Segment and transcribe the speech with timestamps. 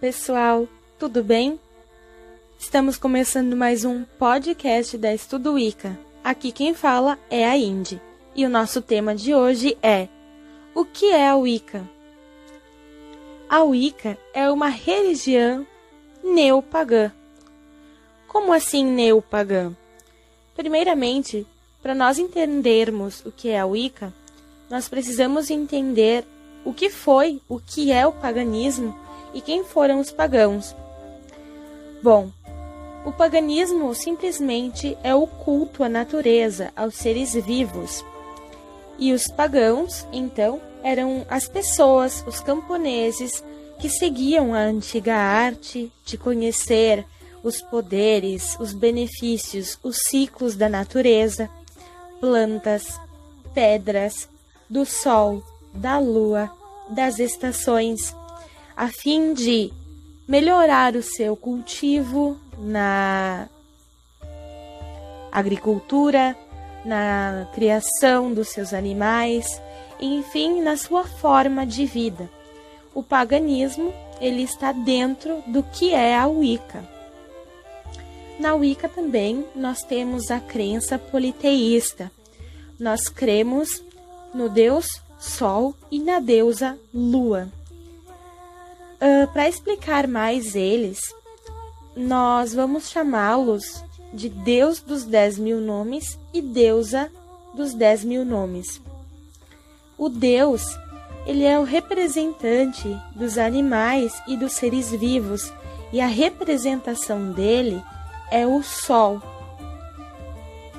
[0.00, 1.58] pessoal, tudo bem?
[2.58, 5.98] Estamos começando mais um podcast da Estudo Wicca.
[6.22, 8.00] Aqui quem fala é a Indy.
[8.34, 10.08] E o nosso tema de hoje é:
[10.74, 11.88] O que é a Wicca?
[13.48, 15.66] A Wicca é uma religião
[16.22, 17.10] neopagã.
[18.28, 19.74] Como assim neopagã?
[20.54, 21.46] Primeiramente,
[21.82, 24.12] para nós entendermos o que é a Wicca,
[24.68, 26.26] nós precisamos entender
[26.66, 29.05] o que foi, o que é o paganismo
[29.36, 30.74] e quem foram os pagãos.
[32.02, 32.30] Bom,
[33.04, 38.02] o paganismo simplesmente é o culto à natureza, aos seres vivos.
[38.98, 43.44] E os pagãos, então, eram as pessoas, os camponeses,
[43.78, 47.04] que seguiam a antiga arte de conhecer
[47.42, 51.50] os poderes, os benefícios, os ciclos da natureza,
[52.18, 52.98] plantas,
[53.52, 54.30] pedras,
[54.70, 55.42] do sol,
[55.74, 56.50] da lua,
[56.88, 58.16] das estações,
[58.76, 59.72] a fim de
[60.28, 63.48] melhorar o seu cultivo na
[65.32, 66.36] agricultura,
[66.84, 69.60] na criação dos seus animais,
[70.00, 72.30] enfim, na sua forma de vida.
[72.94, 76.84] O paganismo, ele está dentro do que é a Wicca.
[78.38, 82.10] Na Wicca também nós temos a crença politeísta.
[82.78, 83.82] Nós cremos
[84.34, 84.86] no Deus
[85.18, 87.50] Sol e na deusa Lua.
[88.96, 90.98] Uh, ah, Para explicar mais eles,
[91.94, 97.10] nós vamos chamá-los de Deus dos Dez Mil Nomes e Deusa
[97.54, 98.80] dos Dez Mil Nomes.
[99.98, 100.62] O Deus,
[101.26, 105.52] ele é o representante dos animais e dos seres vivos,
[105.92, 107.82] e a representação dele
[108.30, 109.22] é o Sol,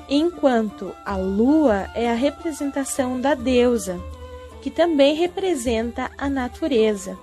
[0.08, 4.00] enquanto a Lua é a representação da deusa,
[4.60, 7.18] que também representa a natureza.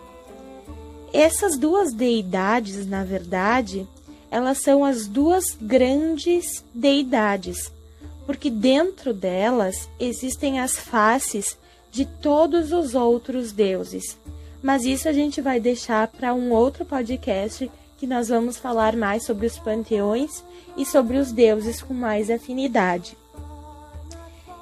[1.17, 3.87] Essas duas deidades, na verdade,
[4.29, 7.71] elas são as duas grandes deidades,
[8.25, 11.57] porque dentro delas existem as faces
[11.89, 14.17] de todos os outros deuses.
[14.61, 19.23] Mas isso a gente vai deixar para um outro podcast que nós vamos falar mais
[19.23, 20.43] sobre os panteões
[20.75, 23.17] e sobre os deuses com mais afinidade.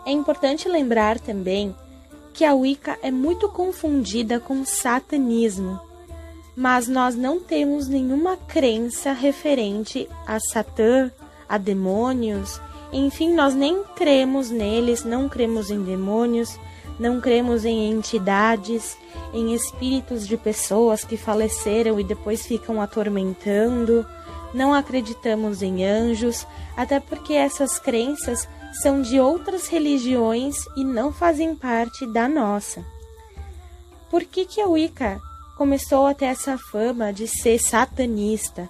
[0.06, 1.76] É importante lembrar também
[2.32, 5.82] que a Wicca é muito confundida com satanismo
[6.56, 11.12] mas nós não temos nenhuma crença referente a Satã,
[11.48, 12.60] a demônios,
[12.92, 16.60] enfim, nós nem cremos neles, não cremos em demônios,
[17.00, 18.96] não cremos em entidades,
[19.34, 24.06] em espíritos de pessoas que faleceram e depois ficam atormentando,
[24.54, 26.46] não acreditamos em anjos,
[26.78, 28.48] até porque essas crenças
[28.82, 32.86] são de outras religiões e não fazem parte da nossa.
[34.10, 35.20] Por que, que a Wicca
[35.58, 38.70] começou a ter essa fama de ser satanista,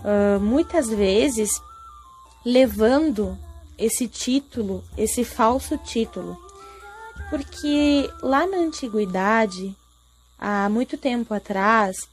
[0.00, 1.50] uh, muitas vezes
[2.44, 3.38] levando
[3.78, 6.38] esse título, esse falso título,
[7.30, 9.74] porque lá na antiguidade,
[10.38, 12.08] há muito tempo atrás,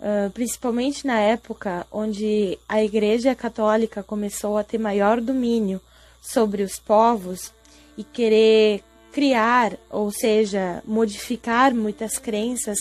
[0.00, 5.80] uh, principalmente na época onde a Igreja Católica começou a ter maior domínio
[6.20, 7.52] sobre os povos
[7.96, 12.78] e querer criar, ou seja, modificar muitas crenças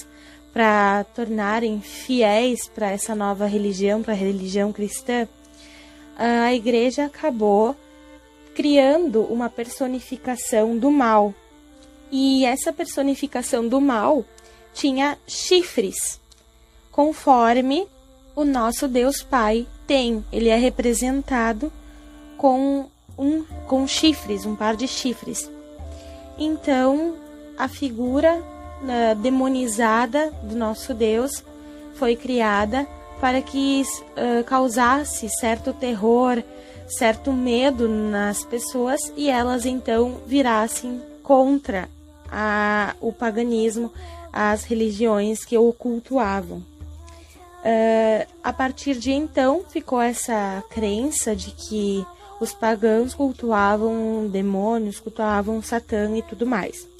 [0.53, 5.27] para tornarem fiéis para essa nova religião, para a religião cristã,
[6.17, 7.75] a igreja acabou
[8.53, 11.33] criando uma personificação do mal.
[12.11, 14.25] E essa personificação do mal
[14.73, 16.19] tinha chifres,
[16.91, 17.87] conforme
[18.35, 20.23] o nosso Deus Pai tem.
[20.31, 21.71] Ele é representado
[22.37, 25.49] com um com chifres, um par de chifres.
[26.37, 27.15] Então,
[27.57, 28.43] a figura
[28.81, 31.43] uh, demonizada do nosso Deus
[31.95, 32.87] foi criada
[33.19, 36.41] para que uh, causasse certo terror,
[36.87, 41.87] certo medo nas pessoas e elas então virassem contra
[42.31, 43.91] a, o paganismo,
[44.33, 46.57] as religiões que o cultuavam.
[47.63, 52.03] Uh, a partir de então ficou essa crença de que
[52.39, 56.90] os pagãos cultuavam demônios, cultuavam Satã e tudo mais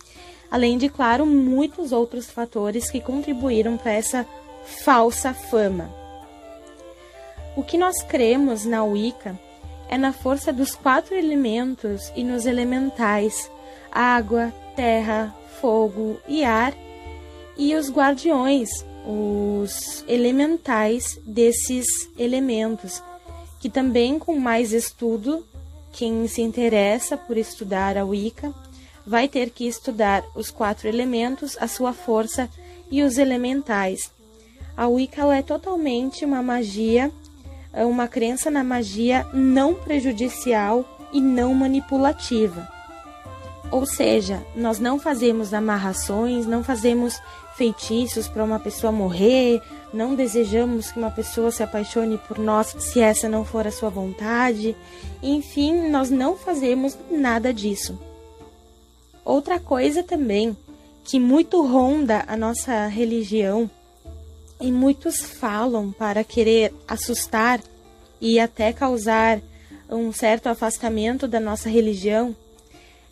[0.51, 4.27] além de, claro, muitos outros fatores que contribuíram para essa
[4.83, 5.89] falsa fama.
[7.56, 9.39] O que nós cremos na Wicca
[9.89, 13.50] é na força dos quatro elementos e nos elementais:
[13.89, 16.74] água, terra, fogo e ar,
[17.57, 18.69] e os guardiões,
[19.06, 21.86] os elementais desses
[22.18, 23.01] elementos,
[23.59, 25.45] que também com mais estudo,
[25.92, 28.53] quem se interessa por estudar a Wicca
[29.06, 32.50] vai ter que estudar os quatro elementos, a sua força
[32.89, 34.12] e os elementais.
[34.75, 37.12] A Wicca é totalmente uma magia,
[37.74, 42.68] é uma crença na magia não prejudicial e não manipulativa.
[43.69, 47.19] Ou seja, nós não fazemos amarrações, não fazemos
[47.56, 49.62] feitiços para uma pessoa morrer,
[49.94, 53.89] não desejamos que uma pessoa se apaixone por nós se essa não for a sua
[53.89, 54.75] vontade.
[55.21, 57.98] Enfim, nós não fazemos nada disso.
[59.23, 60.56] Outra coisa também
[61.03, 63.69] que muito ronda a nossa religião
[64.59, 67.59] e muitos falam para querer assustar
[68.19, 69.41] e até causar
[69.89, 72.35] um certo afastamento da nossa religião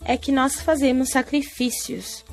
[0.06, 2.24] é que nós fazemos sacrifícios.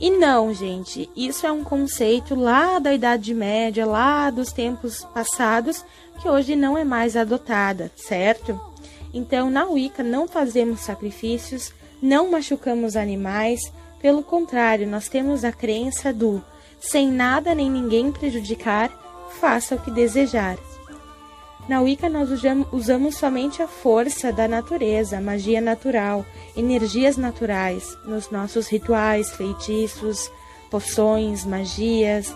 [0.00, 5.84] E não, gente, isso é um conceito lá da Idade Média, lá dos tempos passados,
[6.20, 8.58] que hoje não é mais adotada, certo?
[9.12, 11.72] Então, na Wicca não fazemos sacrifícios,
[12.02, 13.60] não machucamos animais,
[14.00, 16.42] pelo contrário, nós temos a crença do
[16.78, 18.90] sem nada nem ninguém prejudicar,
[19.40, 20.58] faça o que desejar.
[21.66, 22.28] Na Wicca, nós
[22.70, 30.30] usamos somente a força da natureza, magia natural, energias naturais, nos nossos rituais, feitiços,
[30.70, 32.34] poções, magias.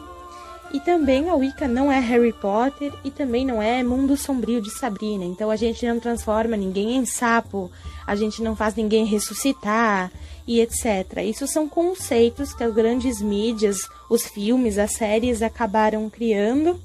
[0.70, 4.70] E também a Wicca não é Harry Potter e também não é Mundo Sombrio de
[4.70, 5.24] Sabrina.
[5.24, 7.70] Então a gente não transforma ninguém em sapo,
[8.06, 10.12] a gente não faz ninguém ressuscitar
[10.46, 11.22] e etc.
[11.24, 13.78] Isso são conceitos que as grandes mídias,
[14.10, 16.80] os filmes, as séries acabaram criando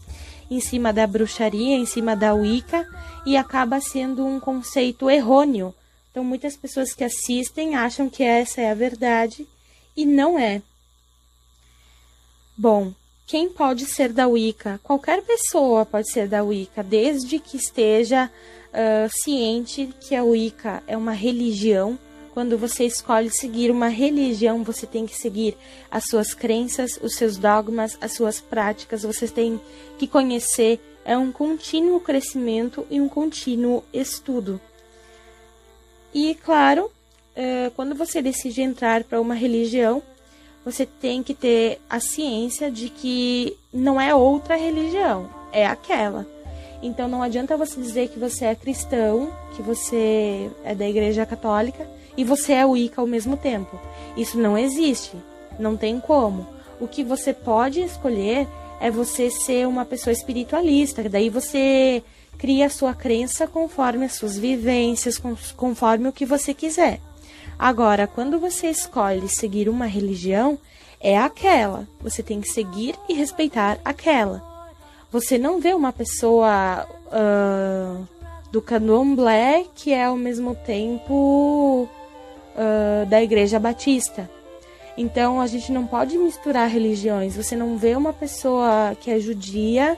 [0.50, 2.88] em cima da bruxaria, em cima da Wicca,
[3.26, 5.74] e acaba sendo um conceito errôneo.
[6.12, 9.48] Então, muitas pessoas que assistem acham que essa é a verdade
[9.96, 10.62] e não é.
[12.56, 12.94] Bom,
[13.25, 14.80] quem pode ser da Wicca?
[14.84, 18.30] Qualquer pessoa pode ser da Wicca, desde que esteja
[18.70, 21.98] uh, ciente que a Wicca é uma religião
[22.34, 25.56] quando você escolhe seguir uma religião, você tem que seguir
[25.92, 29.62] as suas crenças, os seus dogmas, as suas práticas, você tem
[30.00, 30.80] que conhecer.
[31.06, 34.60] É um contínuo crescimento e um contínuo estudo.
[36.12, 36.90] E, claro,
[37.36, 40.02] é, quando você decide entrar para uma religião,
[40.65, 46.25] você tem que ter a ciência de que não é outra religião, é aquela.
[46.81, 51.88] Então não adianta você dizer que você é cristão, que você é da Igreja Católica
[52.18, 53.80] e você é Wicca ao mesmo tempo.
[54.18, 55.15] Isso não existe,
[55.57, 56.45] não tem como.
[56.80, 58.48] O que você pode escolher
[58.80, 62.04] é você ser uma pessoa espiritualista, daí você
[62.38, 65.21] cria a sua crença conforme as suas vivências,
[65.56, 67.00] conforme o que você quiser.
[67.58, 70.58] Agora, quando você escolhe seguir uma religião,
[71.00, 71.88] é aquela.
[72.02, 74.42] Você tem que seguir e respeitar aquela.
[75.12, 78.08] Você não vê uma pessoa uh,
[78.52, 81.88] do candomblé que é ao mesmo tempo
[82.56, 84.30] uh, da Igreja Batista.
[84.98, 87.36] Então a gente não pode misturar religiões.
[87.36, 89.98] Você não vê uma pessoa que é judia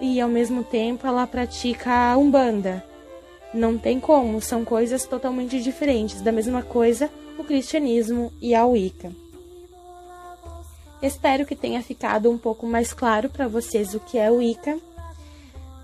[0.00, 2.84] e ao mesmo tempo ela pratica umbanda.
[3.54, 6.20] Não tem como, são coisas totalmente diferentes.
[6.20, 7.08] Da mesma coisa,
[7.38, 9.12] o cristianismo e a Wicca.
[11.00, 14.76] Espero que tenha ficado um pouco mais claro para vocês o que é Wicca.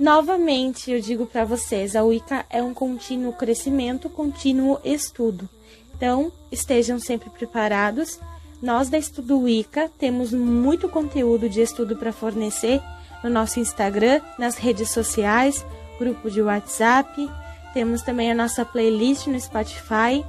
[0.00, 5.49] Novamente, eu digo para vocês, a Wicca é um contínuo crescimento, contínuo estudo.
[5.94, 8.18] Então, estejam sempre preparados.
[8.61, 12.83] Nós da Estudo Wicca temos muito conteúdo de estudo para fornecer
[13.23, 15.64] no nosso Instagram, nas redes sociais,
[15.99, 17.30] grupo de WhatsApp.
[17.72, 20.24] Temos também a nossa playlist no Spotify.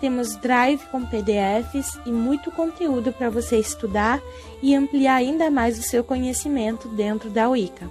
[0.00, 4.20] Temos Drive com PDFs e muito conteúdo para você estudar
[4.60, 7.88] e ampliar ainda mais o seu conhecimento dentro da Wicca.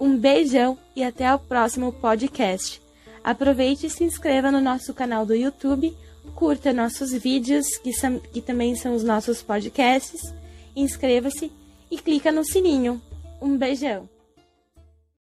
[0.00, 2.80] Um beijão e até o próximo podcast.
[3.22, 5.94] Aproveite e se inscreva no nosso canal do YouTube
[6.34, 10.32] curta nossos vídeos, que, são, que também são os nossos podcasts,
[10.74, 11.50] inscreva-se
[11.90, 13.00] e clica no sininho.
[13.40, 14.08] Um beijão!